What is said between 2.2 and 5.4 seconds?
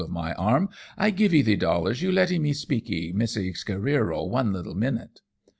me speakee Messee Careero one littee minute."